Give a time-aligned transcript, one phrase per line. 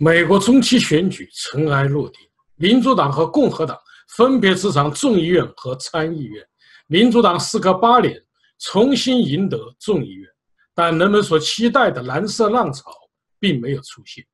[0.00, 2.20] 美国中期选举尘埃落定，
[2.54, 3.76] 民主党和共和党
[4.10, 6.40] 分别执掌众议院和参议院。
[6.86, 8.16] 民主党时隔八年
[8.60, 10.28] 重新赢得众议院，
[10.72, 12.92] 但人们所期待的蓝色浪潮
[13.40, 14.24] 并没有出现。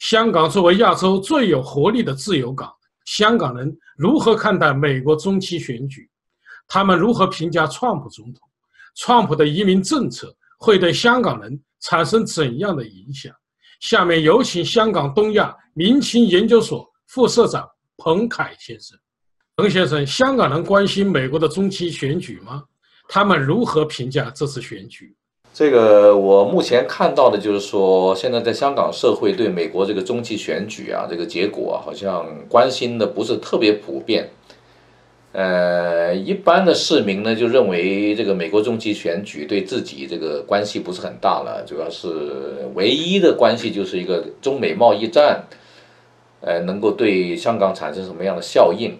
[0.00, 2.70] 香港作为亚洲最有活力的自由港，
[3.06, 6.10] 香港人如何看待美国中期选举？
[6.68, 8.46] 他们如何评价川普总统？
[8.94, 13.34] 川普的移民政策会对香港人产生怎样的影响？
[13.80, 18.98] 下面有请香港东亚民情研究所副社长彭凯先生。
[19.56, 22.62] 彭先生，香港人关心美国的中期选举吗？
[23.08, 25.14] 他们如何评价这次选举？
[25.54, 34.28] 这个我目前看到的就是说，现在在香港社会对美国这个中期选举啊，这个结果啊，好像关心的不是特别普遍。
[35.38, 42.08] 呃，一般的市民呢，就认为这个美国中期选举对自己这个关系不是很大了，主要是
[42.74, 45.44] 唯一的关系就是一个中美贸易战，
[46.40, 48.96] 呃，能够对香港产生什么样的效应？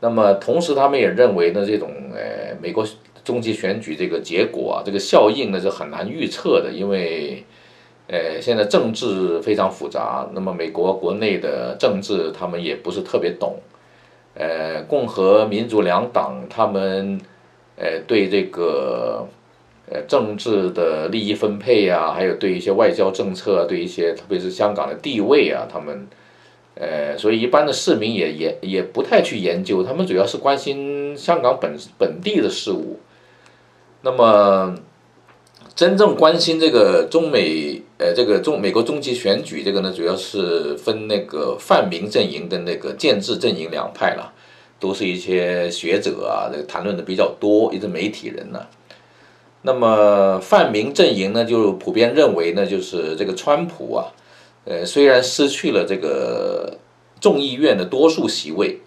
[0.00, 2.88] 那么同时，他们也认为呢，这种呃美国
[3.22, 7.44] 中期选举这个结果啊，这个效应呢是很难预测的，因为
[8.08, 13.58] 呃现在政治非常复杂，那么美国国内的政治他们也不是特别懂。
[14.34, 17.20] 呃，共和民主两党，他们
[17.76, 19.28] 呃对这个
[19.90, 26.08] 呃政治的利益分配啊，还有对一些外交政策，对一些特别是香港的地位啊，他们
[26.74, 32.98] 呃，所以一般的市民也也也不太去研究，他们主要是关心香港本本地的事务。
[34.00, 34.74] 那么，
[35.74, 37.82] 真正关心这个中美。
[37.98, 44.32] 呃，这个中美国中期选举，这个呢，主要是分那个泛民阵营跟那个建制阵营两派了，
[44.80, 48.58] 都是一些学者啊，这个谈论的比较多，一些媒体人呢。
[49.62, 54.06] 那么泛民阵营呢，就普遍认为呢，就是这个川普啊，
[54.64, 56.76] 呃，虽然失去了这个
[57.20, 58.80] 众议院的多数席位，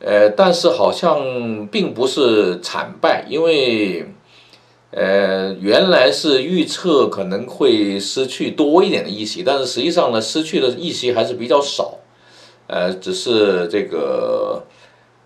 [0.00, 4.06] 呃，但是好像并不是惨败，因为。
[4.90, 11.98] 呃，原来是预测可能会失去多一点的议席，但是实际上呢，失去的议席还是比较少，
[12.66, 14.64] 呃，只是这个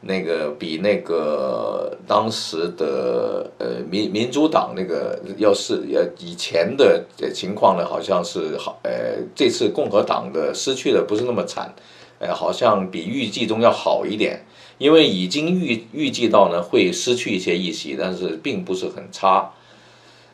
[0.01, 11.72] 那个比那个当时的呃民民主党那个要是呃以前的情况呢，好像是好，呃，这次共和党的失去的不是那么惨，
[12.19, 14.45] 呃，好像比预计中要好一点。
[14.82, 19.53] 因为已经预预计到呢会失去一些议席，但是并不是很差，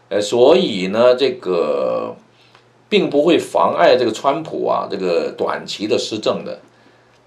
[0.09, 2.16] 呃，所以呢这个
[2.88, 6.60] 并不会妨碍这个川普啊这个短期的施政的，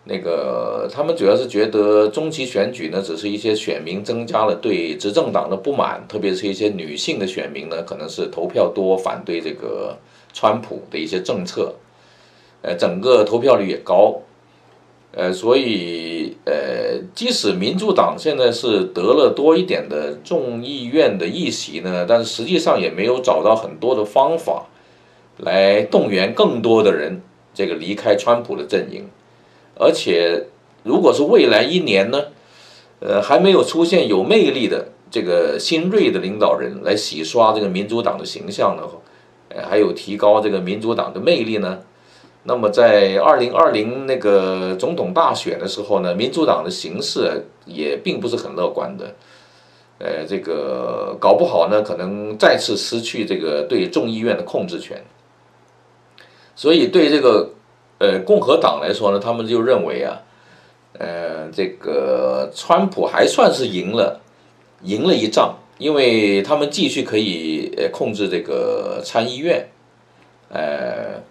[0.06, 9.96] 那个他们主要是觉得中期选举呢只是一些选民增加了对执政党的不满，特别是一些女性的选民呢可能是投票多反对这个
[10.34, 11.76] 川普的一些政策，
[12.64, 14.20] 呃，整个投票率也高。
[15.14, 24.68] 呃，所以呃，即使民主党现在是得了多一点的众议院的议席呢，但是实际上也没有找到很多的方法
[25.38, 27.22] 来动员更多的人
[27.54, 29.10] 这个离开川普的阵营，
[29.76, 30.46] 而且
[30.84, 32.28] 如果是未来一年呢，
[33.02, 38.84] 呃，还没有出现有魅力的这个新锐的领导人来洗刷这个民主党的形象呢，
[39.50, 41.80] 呃，还有提高这个民主党的魅力呢？
[42.44, 49.14] 那么在二零二零那个总统大选的时候呢，民主党的形势也并不是很乐观的，
[50.00, 55.00] 呃，这个搞不好呢，可能再次失去这个对众议院的控制权。
[56.56, 57.52] 所以对这个
[58.00, 60.20] 呃共和党来说呢，他们就认为啊，
[60.98, 64.20] 呃，这个川普还算是赢了，
[64.82, 69.70] 赢了一仗，因为他们继续可以呃控制这个参议院，
[70.50, 71.22] 呃。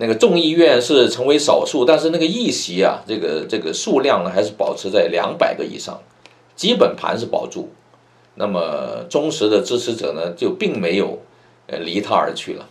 [0.00, 6.00] 那个众议院是成为少数，但是那个议席啊，这个这个数量呢，还是保持在两百个以上，
[6.54, 7.68] 基本盘是保住。
[8.36, 11.18] 那么忠实的支持者呢，就并没有
[11.66, 12.68] 呃离他而去了。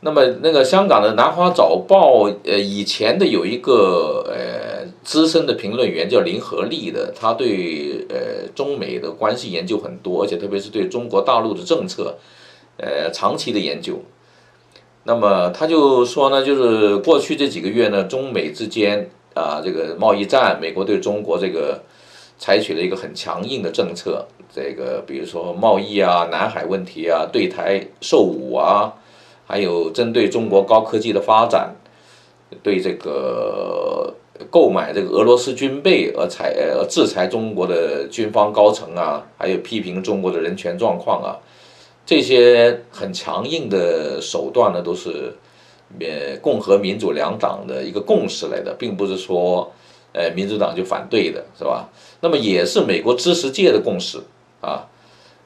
[0.00, 12.18] 那么那个香港的南华早报呃以前的有一个呃资深的评论员叫林和利的，他对呃中美的关系研究很多，而且特别是对中国大陆的政策
[12.76, 13.98] 呃长期的研究。
[15.04, 21.82] 那么他就说呢，就是过去这几个月呢，中美之间啊，这个贸易战，美国对中国这个
[22.38, 28.92] 采取了一个很强硬的政策，这个比如说贸易啊、南海问题啊、对台售武啊，
[29.44, 31.74] 还有针对中国高科技的发展，
[32.62, 34.14] 对这个
[34.50, 41.34] 购买这个俄罗斯军备而采呃制裁中国的军方高层啊，还有批评中国的人权状况啊。
[42.12, 45.34] 这些很强硬的手段呢，都是
[45.98, 49.72] 呃共和民主两党的一个共识来的，并不是说
[50.12, 51.88] 呃民主党就反对的，是吧？
[52.20, 54.18] 那么也是美国知识界的共识
[54.60, 54.86] 啊。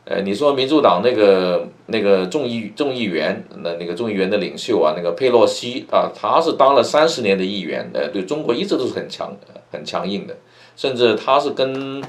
[0.06, 9.36] 呃，你说民主党那个那个众议众议员，那那个众议员的领袖啊，那个佩洛西啊，他是当了三十年的议员，呃，对中国一直都是很强
[9.70, 10.34] 很强硬的，
[10.74, 12.02] 甚至他是跟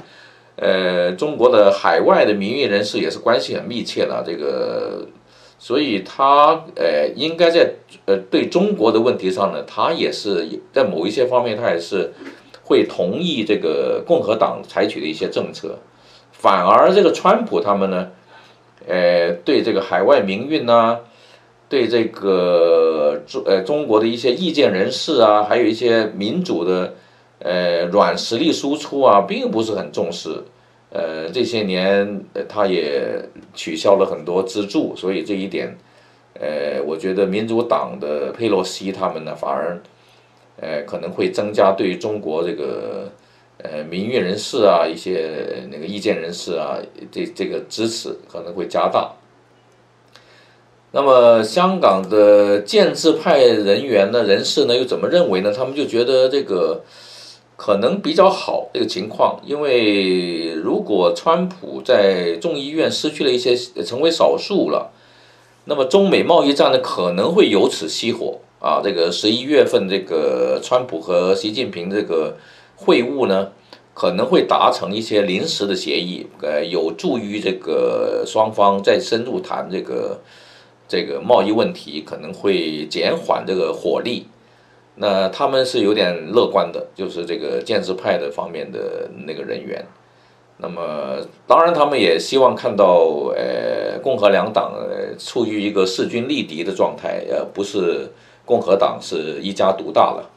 [0.60, 5.06] 呃中国的海外的民运人士也是关系很密切的，这个，
[5.58, 7.74] 所以他呃应该在
[8.06, 12.12] 呃对中国的问题上呢，他也是在某一些方面，他也是
[12.64, 15.78] 会同意这个共和党采取的一些政策。
[16.32, 18.08] 反而这个川普他们呢，
[18.86, 20.98] 呃，对这个海外民运呐，
[21.68, 26.94] 对这个中呃中国的一些意见人士啊，还有一些民主的
[27.40, 30.42] 呃软实力输出啊，并不是很重视。
[30.90, 33.22] 呃，这些年他也
[33.54, 35.76] 取消了很多资助，所以这一点，
[36.34, 39.80] 呃，我觉得民主党的佩洛西他们呢，反而
[40.60, 43.10] 呃可能会增加对中国这个。
[43.60, 46.78] 呃，民运人士啊，一些那个意见人士啊，
[47.10, 49.12] 这这个支持可能会加大。
[50.92, 55.52] 那么，香港的建制派人员呢、人士呢，又怎么认为呢？
[55.52, 56.84] 他们就觉得这个
[57.58, 64.92] 可能比较好这个情况，因为如果川普在众议院失去了一些，成为少数了，
[65.66, 68.80] 那么中美贸易战呢，可能会由此熄火啊。
[68.82, 72.38] 这个十一月份，这个川普和习近平这个。
[72.80, 73.48] 会晤呢，
[73.92, 80.20] 可能会达成一些临时的协议，呃，有助于这个双方再深入谈这个
[80.86, 84.28] 这个贸易问题，可能会减缓这个火力。
[84.98, 89.84] 那他们是有点乐观的，就是这个建制派的方面的那个人员。
[90.60, 98.10] 那么，当然他们也希望看到，呃，共和两党呃处于一个势均力敌的状态，呃，不是
[98.44, 100.28] 共和党是一家独大了。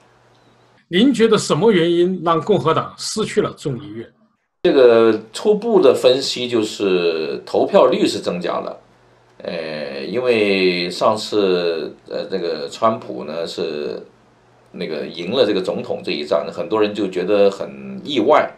[0.90, 4.08] 您觉得什么原因让共和党失去了众议院？
[4.62, 8.80] 这个初步的分析就是投票率是增加了，
[9.42, 14.00] 呃，因为上次呃这个川普呢是
[14.71, 18.51] 那个赢了这个总统这一仗，很多人就觉得很意外。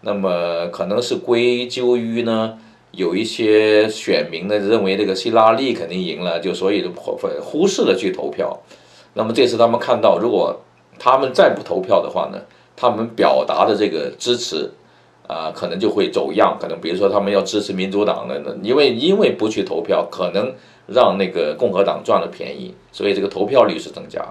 [0.00, 2.56] 那么可能是归咎于呢
[2.92, 8.58] 有一些选民呢认为这个希拉里肯定赢了，就所以就忽忽视了去投票。
[9.14, 10.60] 那么这次他们看到如果
[10.98, 12.38] 他们再不投票的话呢，
[12.76, 14.70] 他们表达的这个支持，
[15.26, 16.56] 啊，可能就会走样。
[16.60, 20.54] 可能比如说他们要支持民主党的，那因为因为不去投票，可能
[20.86, 24.24] 让那个共和党赚了便宜，所以这个投票率是增加。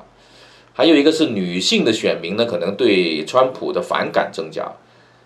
[0.78, 4.72] 还有一个是女性的选民呢，可能对川普的反感增加，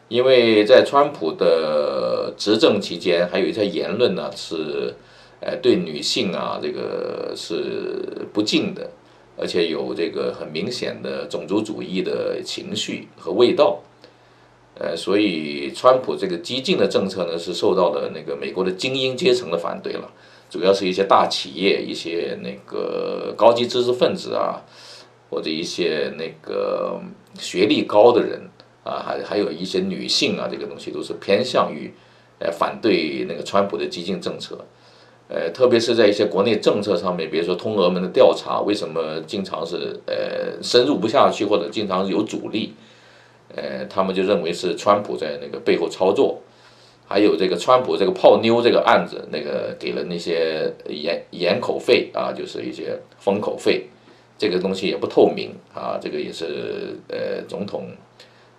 [0.08, 4.96] 因为在川普的执政期间，还有一些言论呢是，
[5.42, 8.92] 呃，对女性啊这个是不敬的。
[9.38, 13.82] 而且有这个很明显的种族主义的情绪和味道，
[14.80, 20.10] 呃，所以川普这个激进的政策呢，是受到了那个美国的精英阶层的反对了，
[20.50, 24.62] 主要是一些大企业、一些那个高级知识分子啊，
[25.32, 27.02] 或者一些那个
[27.40, 28.40] 学历高的人
[28.84, 31.92] 啊，还还有一些女性啊，这个东西都是偏向于
[32.40, 34.60] 呃反对那个川普的激进政策。
[35.30, 42.74] 呃，特别是在一些国内政策上面，比如说通俄门的调查，为什么经常是呃深入不下去，或者经常有阻力？
[43.56, 46.42] 呃，他们就认为是川普在那个背后操作，
[47.08, 53.88] 还有这个川普这个泡妞这个案子，那个给了那些掩掩口费啊，就是一些封口费，
[54.42, 57.90] 这个东西也不透明啊，这个也是呃总统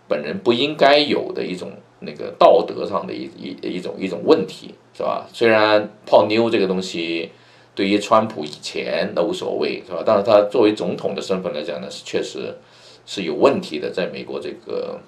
[0.06, 1.72] 本人不应该有的一种。
[2.04, 5.24] 那个道德上的一一一种一种问题是吧？
[5.32, 7.30] 虽然泡妞这个东西
[7.76, 10.02] 对于川普以前都无所谓是吧？
[10.04, 12.58] 但是他作为总统的身份来讲呢，是确实
[13.06, 14.98] 是有问题的，在美国这个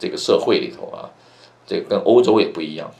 [0.00, 1.08] 这个社会里头啊，
[1.64, 2.90] 这跟欧洲也不一样。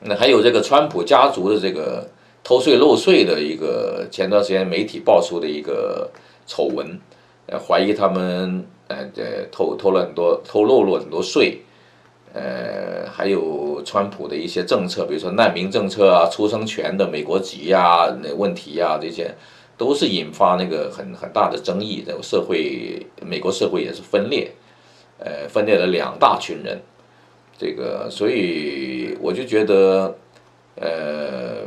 [0.00, 2.08] 那还有这个川普家族的这个
[2.42, 6.10] 偷税漏税的一个前段时间媒体爆出的一个
[6.46, 6.98] 丑闻，
[7.46, 11.60] 呃，怀疑他们呃呃偷偷了很多偷漏了很多税。
[12.36, 19.32] 呃，还有川普的一些政策，比如说难民政策啊、出生权的美国籍呀、那问题呀，这些
[19.78, 22.02] 都是引发那个很很大的争议。
[22.04, 24.50] 这个社会，美国社会也是分裂，
[25.18, 26.82] 呃，分裂了两大群人。
[27.56, 30.16] 这个，所以我就觉得，
[30.74, 31.64] 呃，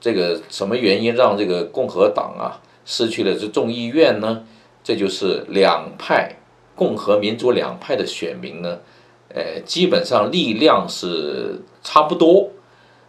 [0.00, 4.42] 这个什么原因让这个共和党啊失去了这众议院呢？
[4.82, 6.34] 这就是两派，
[6.74, 8.80] 共和民主两派的选民呢。
[9.28, 12.50] 呃，基本上力量是差不多，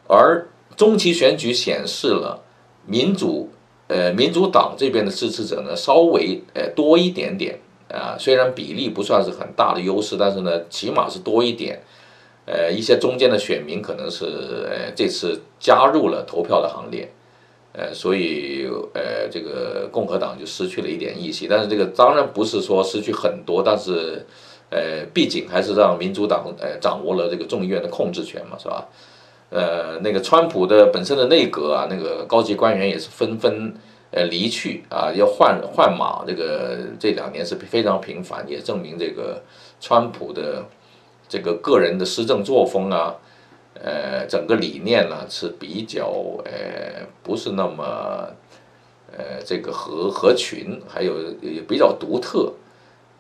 [0.07, 0.47] 而
[0.77, 2.43] 中期选举显示了
[2.85, 3.49] 民主
[3.87, 7.59] 呃民主党这边的支持者呢稍微呃多一点点
[7.89, 11.81] 啊，虽然比例不算是很大的优势，但是呢起码是多一点。
[12.45, 14.25] 呃，一些中间的选民可能是
[14.69, 17.11] 呃这次加入了投票的行列，
[17.73, 24.25] 呃，所以呃这个共和党就失去了一点议席，但是这个当然不是说失去很多，但是
[24.69, 28.87] 呃毕竟还是让民主党呃掌握了这个众议院的控制权嘛，是吧？
[29.49, 33.73] 呃，那个川普的本身的内阁啊，那个高级官员也是纷纷
[34.11, 39.41] 呃离去啊，要换换马，这个这两年是非常频繁，也证明这个
[39.79, 40.65] 川普的。
[41.31, 43.15] 这个个人的施政作风啊，
[43.73, 46.05] 呃，整个理念呢是比较
[46.45, 48.27] 呃不是那么
[49.11, 52.53] 呃这个合合群，还有也比较独特。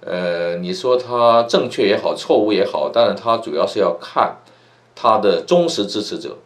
[0.01, 4.37] 呃，你说他正确也好，错误也好，当然他主要是要看
[4.95, 6.37] 他的忠实支持者，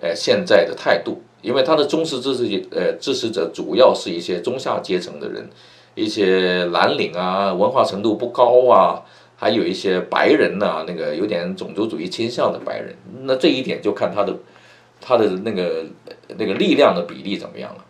[0.00, 5.50] 呃，现在的态度，因为他的忠实支持者呃支持者主要是一些中下阶层的人，
[5.94, 9.02] 一些蓝领啊，文化程度不高啊。
[9.40, 14.36] 还有一些白人呢，那个有点种族主义倾向的白人，那这一点就看他的
[15.00, 15.86] 他的那个
[16.36, 17.82] 那个力量的比例怎么样了。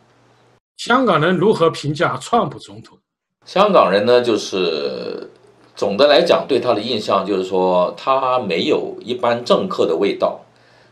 [0.76, 2.96] 香港人如何评价川普总统？
[3.44, 5.28] 香港人呢，就是
[5.74, 10.40] 总的来讲对他的印象就是说他没有一般政客的味道，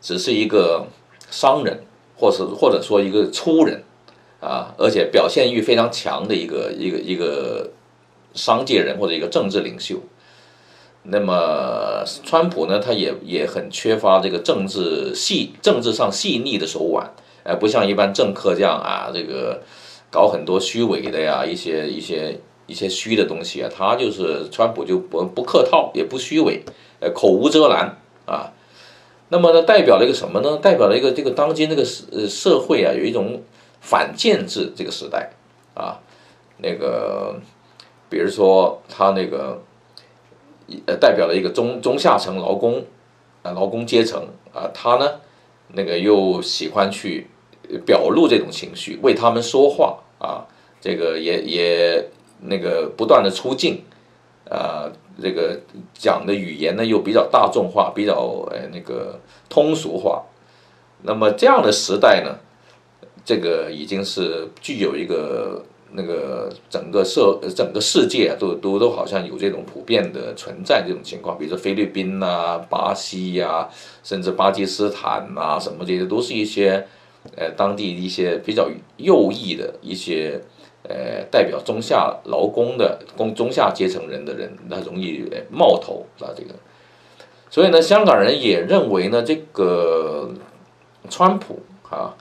[0.01, 0.85] 只是一个
[1.31, 1.79] 商人，
[2.17, 3.81] 或是或者说一个粗人
[4.41, 7.71] 啊，而且表现欲非常强的一个一个一个
[8.35, 9.95] 商界人或者一个政治领袖。
[11.05, 17.11] 那么，川普呢，他也也很缺乏这个政治细政治上细腻的手腕，
[17.45, 19.63] 哎，不像一般政客这样啊，这个
[20.11, 26.63] 搞很多虚伪的呀，一些一些一些虚的东西啊，他就是川普就不不客套，也不虚伪，
[27.01, 28.53] 呃，口无遮拦啊。
[29.31, 30.59] 那么呢，代表了一个什么呢？
[30.59, 33.41] 代表了一个这个当今这个社社会啊，有一种
[33.81, 35.31] 反建制这个时代
[35.73, 36.01] 啊，
[36.59, 37.41] 那个
[38.11, 39.63] 比如说他那个。
[40.87, 42.85] 呃，代表了一个中中下层劳工，
[43.43, 45.21] 啊，劳工阶层啊，他呢，
[45.69, 47.27] 那个又喜欢去
[47.87, 50.45] 表露这种情绪，为他们说话啊，
[50.81, 52.09] 这个也也
[52.41, 53.83] 那个不断的出镜，
[54.51, 55.59] 啊，这个
[55.95, 60.23] 讲的语言呢又比较大众化，比较呃那个通俗化，
[61.03, 62.39] 那么这样的时代呢，
[63.25, 65.65] 这个已经是具有一个。
[65.93, 73.69] 那个整个社整个世界啊，都都都好像有这种普遍的存在这种情况，比如说菲律宾呐、巴西呀，
[74.03, 76.87] 甚至巴基斯坦呐，什么这些都是一些
[77.37, 78.69] 呃当地一些比较
[78.99, 80.41] 右翼的一些
[80.83, 86.55] 呃代表中下劳工的工中下阶层人的人，那容易冒头啊这个，
[87.49, 90.31] 所以呢，香港人也认为呢，这个
[91.09, 92.15] 川普啊。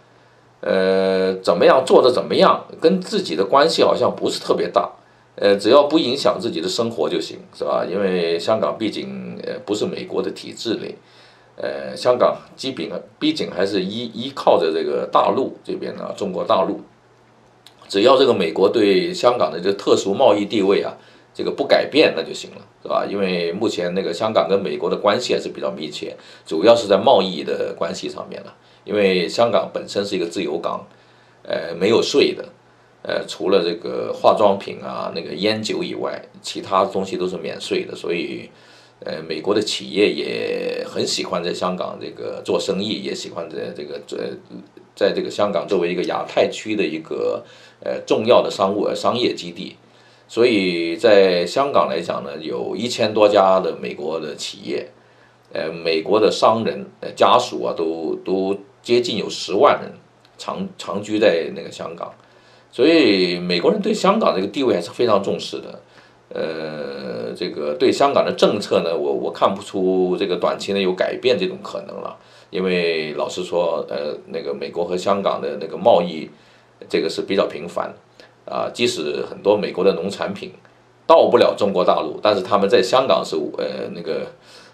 [0.60, 4.90] 呃，怎么样做的怎么样，跟自己的关系好像不是特别大，
[5.36, 7.86] 呃，只要不影响自己的生活就行，是吧？
[7.88, 10.96] 因为香港毕竟呃不是美国的体制内，
[11.58, 16.82] 呃，香港基本毕竟还是依依靠着这个大陆这边呢，中国大陆，
[17.88, 20.98] 只要这个美国对香港的这个特殊贸易地位啊，
[21.36, 23.06] 这个不改变那就行了，是吧？
[23.08, 28.56] 因为目前那个香港跟美国的关系还是比较密切，主要是在贸易的关系上面了。
[28.88, 30.88] 因为香港本身是一个自由港，
[31.44, 32.46] 呃，没有税的，
[33.04, 38.50] 呃，除了这个化妆品啊、那个烟酒以外，其他东西都是免税的，所以，
[39.06, 44.18] 呃，美国的企业也很喜欢在香港这个做生意，也喜欢在这个在
[44.96, 47.44] 在这个香港作为一个亚太区的一个
[47.84, 49.76] 呃重要的商务商业基地，
[50.30, 54.90] 所以在香港来讲呢，有一千多家的美国的企业，
[55.52, 58.58] 呃，美国的商人呃家属啊，都都。
[58.88, 59.92] 接近有十万人
[60.38, 62.10] 长长居在那个香港，
[62.72, 65.82] 所以美国人对香港这个地位还是非常重视的。
[66.30, 72.16] 呃，这个对香港的政策呢，我我看不出这个短期内有改变这种可能了。
[72.50, 76.30] 因为老实说，呃，那个美国和香港的那个贸易，
[76.88, 77.94] 这个是比较频繁
[78.46, 78.72] 啊。
[78.74, 80.54] 即使很多美国的农产品
[81.06, 84.28] 到不了中国大陆，但是他们在香港是呃那个。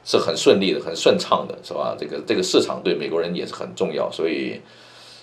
[0.04, 1.96] 是很顺利的，很顺畅的，是吧？
[1.98, 4.60] 这个这个市场对美国人也是很重要，所以，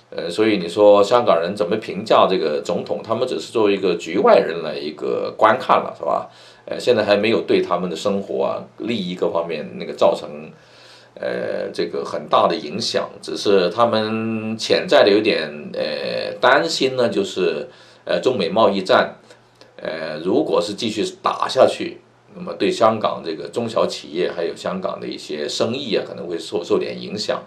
[0.08, 3.02] 呃，所以你说香港人怎么评价这个总统？
[3.02, 6.30] 他们只是作为一个局外人来一个观看了，是吧？
[6.64, 10.50] 呃，现在还没有对他们的生活啊、利益各方面那个造成，
[11.14, 13.10] 呃，这个很大的影响。
[13.20, 17.68] 只是他们潜在的有点呃担心呢，就是
[18.04, 19.16] 呃中美贸易战，
[19.76, 21.98] 呃，如果是继续打下去。
[22.34, 27.42] 那么对香港这个中小企业，还有香港的一些生意啊，可能会受受点影响。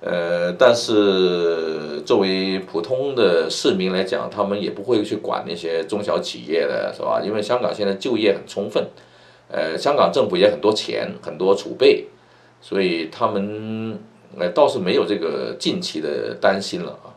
[0.00, 7.22] 呃，但是作为普通的市民来讲，他们也不会去管那些中小企业的，是吧？
[7.24, 8.86] 因为香港现在就业很充分，
[9.48, 12.06] 呃，香港政府也很多钱，很多储备，
[12.60, 13.98] 所以他们
[14.38, 17.08] 呃倒是没有这个近期的担心了啊。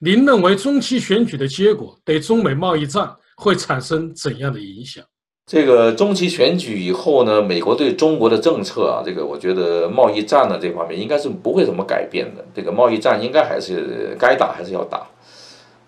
[0.00, 5.04] 您认为中期选举的结果对中美贸易战会产生怎样的影响？
[5.48, 12.44] 这个中期选举以后呢，美国对中国的政策啊，这个我觉得贸易战呢这方面应该是不会怎么改变的。
[12.54, 15.06] 这个贸易战应该还是该打还是要打。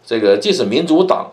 [0.03, 1.33] 这个即使民主党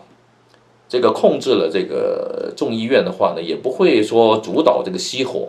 [0.90, 5.48] 这个控制了这个众议院的话呢，也不会说主导这个熄火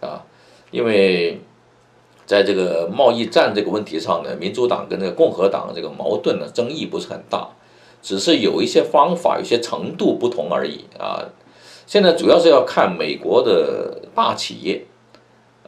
[0.00, 0.24] 啊，
[0.72, 1.40] 因为
[2.26, 7.50] 在这个贸易战这个问题上呢，民主党跟这个共和党这个矛盾呢争议不是很大，
[8.02, 11.22] 只是有一些方法、有些程度不同而已啊。
[11.86, 14.84] 现在主要是要看美国的大企业，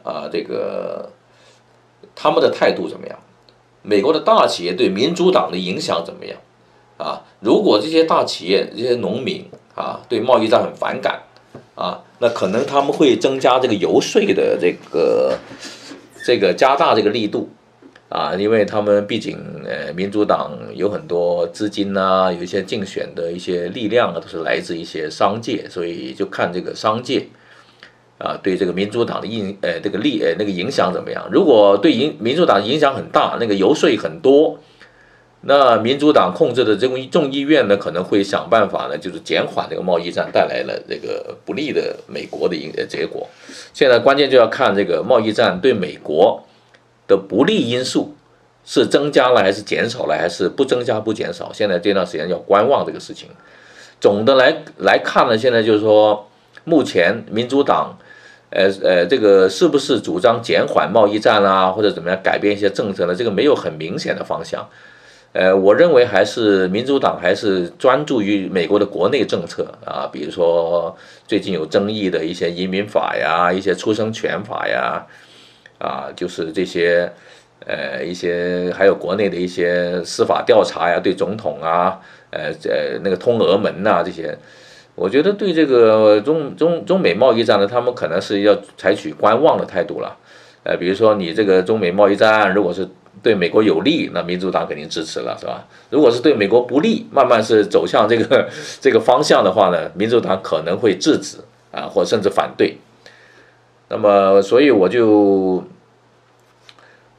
[0.03, 1.09] 啊，这个
[2.13, 3.17] 他们的态度怎么样？
[3.81, 6.37] 美国的大企业对民主党的影响怎么样？
[6.97, 11.23] 啊，如果这些大企业、这些农民啊，对贸易战很反感，
[11.75, 15.37] 啊，那可能他们会增加这个游说的这个
[16.25, 17.49] 这个加大这个力度。
[18.09, 27.27] 啊，因为他们毕竟，呃，民主党有很多资金呐，有一些竞选的一些力量啊，都是来自一些商界，所以就看这个商界，
[28.17, 31.29] 啊，对这个民主党的影，呃，这个力，呃，那个影响怎么样？
[31.31, 34.57] 如果对影民主党影响很大，那个游说很多，
[35.41, 43.29] 那民主党控制的这个众议院呢，可能会想办法呢，就是减缓这个贸易战带来了这个不利的美国的影结果。
[43.71, 46.43] 现在关键就要看这个贸易战对美国。
[47.09, 48.15] 的不利因素
[48.63, 51.51] 是增加了还是减少了，还是不增加不减少？
[51.51, 53.27] 现在这段时间要观望这个事情。
[53.99, 56.29] 总的来来看呢，现在就是说，
[56.63, 57.97] 目前民主党，
[58.51, 63.15] 呃呃，这个是不是主张减缓贸易战啊，或者怎么样改变一些政策呢？
[63.15, 64.69] 这个没有很明显的方向。
[65.33, 70.95] 呃，我认为还是民主党还是专注于美国的国内政策啊，比如说
[71.27, 75.05] 最近有争议的一些移民法呀，一些出生权法呀。
[75.79, 77.11] 啊，就是这些，
[77.65, 84.37] 呃，一些还有国内的一些司法调查呀，对总统啊，呃，呃，那个通俄门呐，这些，
[84.95, 90.15] 我觉得对这个中中中美贸易战呢，他们可能是要采取观望的态度了。
[90.63, 92.85] 呃，比如说你这个中美贸易战，如果是
[93.23, 95.65] 对美国有利，那民主党肯定支持了，是吧？
[95.89, 98.49] 如果是对美国不利，慢慢是走向这个
[98.81, 101.37] 这个方向的话呢，民主党可能会制止
[101.71, 102.77] 啊，或甚至反对。
[103.91, 105.63] 那么，所以我就，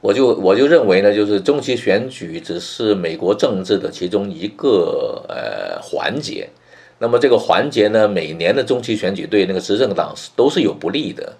[0.00, 6.48] 我就我就认为呢，就是中期选举只是美国政治的其中一个呃环节。
[6.98, 11.32] 那么这个环节呢，每年的中期选举对那个执政党是都是有不利的。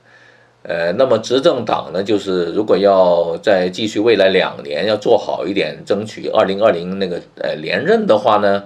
[0.63, 8.65] 呃，那么执政党呢，就是如果要再继续未来两年要做好一点，争取二零二零那个呃连任的话呢，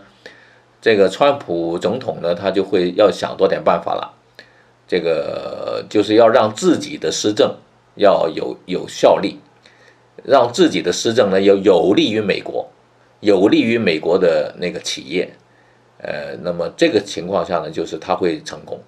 [0.80, 4.23] 这个川普总统呢，他就会要想多点办法了。
[4.86, 7.56] 这个就是要让自己的施政
[7.94, 9.38] 要有有效力，
[10.22, 12.68] 让自己的施政呢要有利于美国，
[13.20, 15.30] 有利于美国的那个企业，
[15.98, 18.78] 呃，那么这个情况下呢，就是他会成功。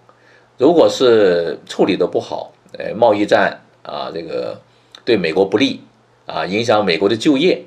[0.59, 4.61] 如果是处理的不好，呃，贸易战啊，这个
[5.05, 5.81] 对美国不利
[6.27, 7.63] 啊，影响美国的就业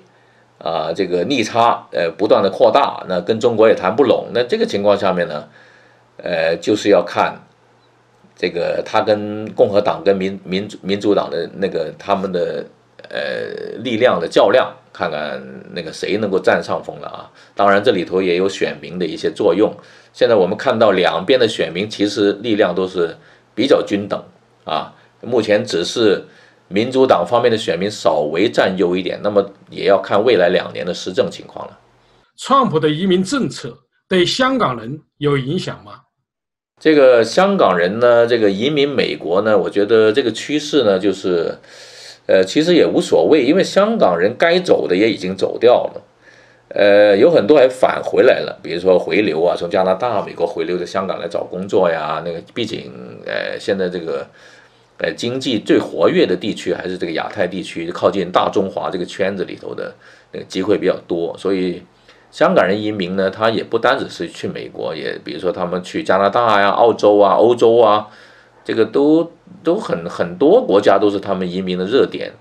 [0.60, 5.48] 啊，这个逆差呃不断的扩大，那跟中国也谈不拢，那这个情况下面呢，
[6.18, 7.40] 呃，就是要看。
[8.42, 12.66] 这个他跟共和党跟民民主民主党的那个他们的
[13.10, 17.30] 呃力量的较量，看看那个谁能够占上风了啊！
[17.54, 19.70] 当然这里头也有选民的一些作用。
[20.14, 23.14] 现在我们看到两边的选民其实力量都是
[23.54, 24.24] 比较均等
[24.64, 24.96] 啊。
[25.20, 26.24] 目前只是
[26.70, 31.78] 民主党方面的选民稍微占优一点，那么也要看未来两年的施政情况了。
[32.38, 36.00] 川普的移民政策对香港人有影响吗？
[36.80, 41.54] 这个香港人呢，这个移民美国呢，我觉得这个趋势呢，就是，
[42.26, 46.02] 呃，其实也无所谓，因为香港人该走的也已经走掉了，
[46.70, 52.90] 呃，有很多还返回来了，比如说回流啊，从加拿大、美国回流到香港来找工作呀，那个毕竟，
[53.26, 54.26] 呃，现在这个，
[55.00, 59.94] 呃，经济最活跃的地区还是这个亚太地区，靠近大中华这个圈子里头的
[60.32, 61.84] 那个机会比较多，所以。
[62.32, 68.08] 香港人移民呢，他也不单只是去美国，也比如说他们去加拿大呀、澳洲啊、欧洲啊，
[68.64, 69.32] 这个都
[69.64, 72.32] 都很很多国家都是他们移民的热点。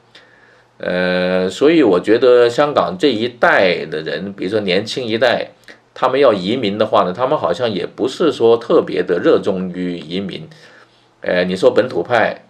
[0.79, 5.51] 呃，所以我觉得香港这一代的人，比如说年轻一代，
[5.95, 10.49] 他们要移民的话呢，他们好像也不是说特别的热衷于移民。
[11.23, 12.45] 呃，你说本土派。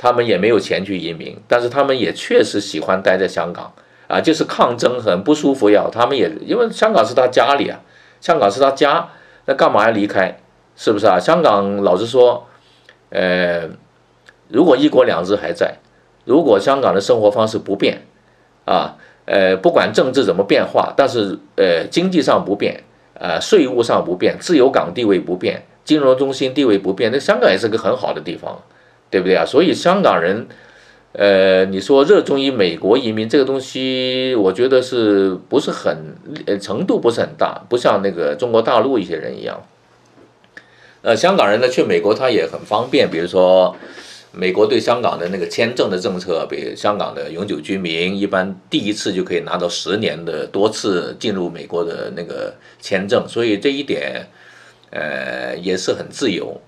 [0.00, 3.72] 他们也没有钱去移民，但是他们也确实喜欢待在香港
[4.08, 5.88] 啊，就是抗争很不舒服也好。
[5.88, 7.78] 他们也因为香港是他家里啊，
[8.20, 9.10] 香港是他家，
[9.44, 10.36] 那干嘛要离开？
[10.74, 11.20] 是不是啊？
[11.20, 12.46] 香港老实说，
[13.10, 13.68] 呃，
[14.48, 15.76] 如果一国两制还在，
[16.24, 18.02] 如果香港的生活方式不变，
[18.64, 22.82] 啊，呃，不管政治怎么变化，但是呃，经济上不变，
[23.14, 28.60] 呃，税务上不变，自由港地位不变，金融中心地位不变，那香港也是个很好的地方。
[29.10, 29.42] 对不对啊？
[29.42, 30.46] 所以香港人，
[31.12, 36.14] 呃，你说热衷于美国移民这个东西，我觉得是不是很
[36.46, 39.60] 呃程度不是很大，不像那个中国大陆一些人一样。
[41.00, 43.74] 呃，香港人呢去美国他也很方便，比如说
[44.32, 54.28] 美国对香港的那个签证的政策，比香港的永久居民一般第一次就可以拿到十年的多次进入美国的那个签证，所以这一点，
[54.90, 56.60] 呃，也是很自由。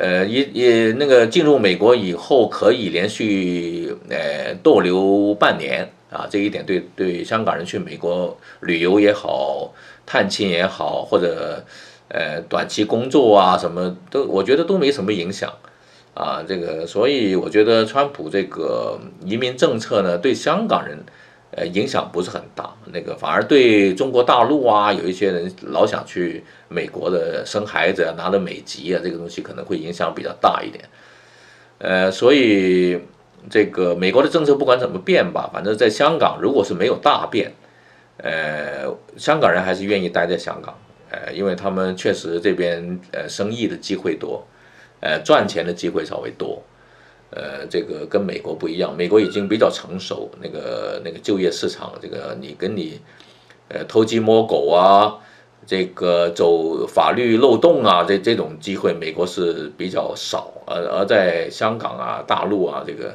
[0.00, 9.74] 呃，也也那个进入美国以后可以连续呃逗留半年啊，这一点对对香港人去美国旅游也好，
[10.06, 11.64] 探亲也好，或者
[12.06, 15.52] 呃短期工作啊什么都，我觉得都没什么影响
[16.14, 16.44] 啊。
[16.46, 20.96] 这个，所以我觉得川普这个移民政策呢，对香港人。
[21.50, 30.84] 呃，影响不是很大，那个反而对中国大陆啊，有一些人老想去美国的生孩子啊，拿着美籍啊，这个东西可能会影响比较大一点。
[31.78, 33.00] 呃，所以
[33.48, 37.50] 这个美国的政策不管怎么变吧，反正在香港如果是没有大变，
[38.18, 38.84] 呃，
[39.16, 40.76] 香港人还是愿意待在香港，
[41.10, 44.46] 呃，因为他们确实这边呃生意的机会多，
[45.00, 46.62] 呃，赚钱的机会稍微多。
[47.30, 52.98] 呃，这个跟美国不一样，美国已经比较成熟，那个那个就业市场，这个你跟你，
[53.68, 55.18] 呃，偷鸡摸狗啊，
[55.66, 63.14] 这个走法律漏洞啊，这这种机会，美国是比较少，而而在香港啊、大陆啊，这个，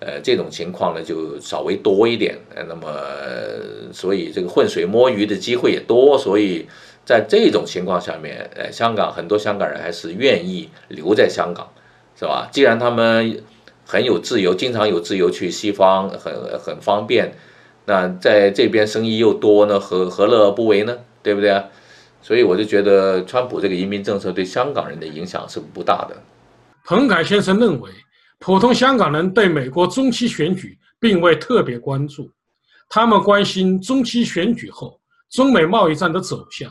[0.00, 2.86] 呃，这种情况呢就稍微多一点，呃那么
[3.94, 6.66] 所以这个浑水摸鱼的机会也多，所以
[7.06, 11.66] 在这种情况下面，呃，香港很多香港人还是愿意留在香港。
[12.18, 12.48] 是吧？
[12.50, 13.44] 既然他们
[13.86, 17.32] 很有自由，经常有自由去西方，很很方便，
[17.84, 20.98] 那在这边生意又多呢，何何乐而不为呢？
[21.22, 21.64] 对不对啊？
[22.20, 26.16] 所以我就觉得川普这个移民政策对香港人的影响是不大的。
[26.84, 27.88] 彭凯先生认为，
[28.40, 32.28] 普通香港人对美国中期选举并未特别关注，
[32.88, 35.00] 他们关心中期选举后
[35.30, 36.68] 中美贸易战的走向。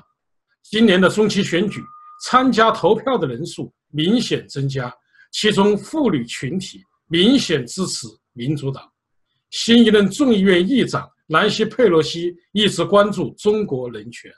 [0.63, 1.81] 今年的中期选举，
[2.21, 4.93] 参加投票的人数明显增加。
[5.31, 8.89] 其中，妇女群体明显支持民主党。
[9.49, 14.31] 新一任众议院议长南希·佩洛西一直关注中国人权。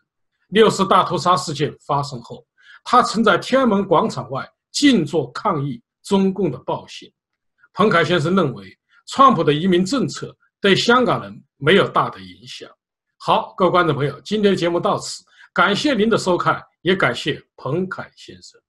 [0.50, 2.46] 六四大屠杀事件发生后，
[2.84, 7.12] 他曾在天安门广场外静坐抗议中共的暴行。
[7.74, 8.68] 彭凯先生认为，
[9.08, 12.70] 川普的移民政策对香港人没有大的影响。
[13.18, 15.24] 好，各位观众朋友，今天的节目到此，
[15.54, 18.60] 感谢您的收看，也感谢彭凯先生。